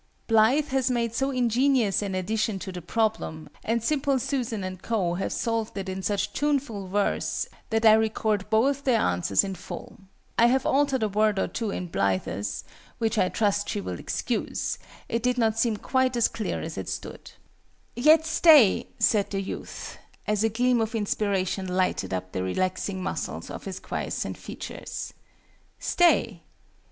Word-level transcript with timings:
BLITHE 0.25 0.69
has 0.69 0.89
made 0.89 1.13
so 1.13 1.29
ingenious 1.29 2.01
an 2.01 2.15
addition 2.15 2.57
to 2.57 2.71
the 2.71 2.81
problem, 2.81 3.47
and 3.63 3.83
SIMPLE 3.83 4.17
SUSAN 4.17 4.63
and 4.63 4.81
CO. 4.81 5.13
have 5.13 5.31
solved 5.31 5.77
it 5.77 5.87
in 5.87 6.01
such 6.01 6.33
tuneful 6.33 6.87
verse, 6.87 7.47
that 7.69 7.85
I 7.85 7.93
record 7.93 8.49
both 8.49 8.83
their 8.83 8.99
answers 8.99 9.43
in 9.43 9.53
full. 9.53 9.99
I 10.39 10.47
have 10.47 10.65
altered 10.65 11.03
a 11.03 11.07
word 11.07 11.37
or 11.37 11.47
two 11.47 11.69
in 11.69 11.85
BLITHE'S 11.85 12.63
which 12.97 13.19
I 13.19 13.29
trust 13.29 13.69
she 13.69 13.79
will 13.79 13.99
excuse; 13.99 14.79
it 15.07 15.21
did 15.21 15.37
not 15.37 15.59
seem 15.59 15.77
quite 15.77 16.17
clear 16.33 16.61
as 16.61 16.79
it 16.79 16.89
stood. 16.89 17.29
"Yet 17.95 18.25
stay," 18.25 18.87
said 18.97 19.29
the 19.29 19.39
youth, 19.39 19.99
as 20.25 20.43
a 20.43 20.49
gleam 20.49 20.81
of 20.81 20.95
inspiration 20.95 21.67
lighted 21.67 22.11
up 22.11 22.31
the 22.31 22.41
relaxing 22.41 23.03
muscles 23.03 23.51
of 23.51 23.65
his 23.65 23.79
quiescent 23.79 24.39
features. 24.39 25.13
"Stay. 25.77 26.41